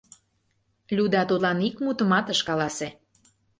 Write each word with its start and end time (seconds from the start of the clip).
Люда 0.95 1.21
тудлан 1.29 1.59
ик 1.67 1.75
мутымат 1.83 2.25
ыш 2.33 2.39
каласе. 2.47 2.89